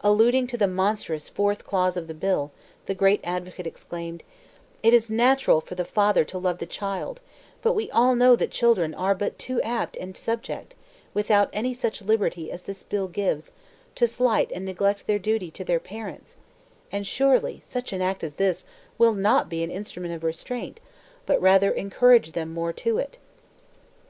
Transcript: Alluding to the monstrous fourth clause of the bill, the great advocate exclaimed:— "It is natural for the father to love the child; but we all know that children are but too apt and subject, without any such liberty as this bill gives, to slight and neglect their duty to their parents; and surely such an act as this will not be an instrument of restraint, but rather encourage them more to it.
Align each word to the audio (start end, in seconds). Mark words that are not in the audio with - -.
Alluding 0.00 0.46
to 0.46 0.56
the 0.56 0.66
monstrous 0.66 1.28
fourth 1.28 1.66
clause 1.66 1.98
of 1.98 2.06
the 2.06 2.14
bill, 2.14 2.50
the 2.86 2.94
great 2.94 3.20
advocate 3.22 3.66
exclaimed:— 3.66 4.22
"It 4.82 4.94
is 4.94 5.10
natural 5.10 5.60
for 5.60 5.74
the 5.74 5.84
father 5.84 6.24
to 6.24 6.38
love 6.38 6.60
the 6.60 6.64
child; 6.64 7.20
but 7.60 7.74
we 7.74 7.90
all 7.90 8.14
know 8.14 8.36
that 8.36 8.50
children 8.50 8.94
are 8.94 9.14
but 9.14 9.38
too 9.38 9.60
apt 9.60 9.94
and 9.98 10.16
subject, 10.16 10.74
without 11.12 11.50
any 11.52 11.74
such 11.74 12.00
liberty 12.00 12.50
as 12.50 12.62
this 12.62 12.82
bill 12.82 13.06
gives, 13.06 13.52
to 13.96 14.06
slight 14.06 14.50
and 14.50 14.64
neglect 14.64 15.06
their 15.06 15.18
duty 15.18 15.50
to 15.50 15.62
their 15.62 15.78
parents; 15.78 16.36
and 16.90 17.06
surely 17.06 17.60
such 17.62 17.92
an 17.92 18.00
act 18.00 18.24
as 18.24 18.36
this 18.36 18.64
will 18.96 19.12
not 19.12 19.50
be 19.50 19.62
an 19.62 19.70
instrument 19.70 20.14
of 20.14 20.24
restraint, 20.24 20.80
but 21.26 21.38
rather 21.38 21.70
encourage 21.70 22.32
them 22.32 22.50
more 22.54 22.72
to 22.72 22.96
it. 22.96 23.18